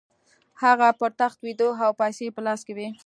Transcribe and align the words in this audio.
هغه 0.63 0.87
پر 0.99 1.11
تخت 1.21 1.39
ویده 1.41 1.67
او 1.85 1.91
پیسې 2.01 2.21
یې 2.25 2.35
په 2.35 2.41
لاس 2.45 2.59
کې 2.67 2.73
وې 2.77 2.87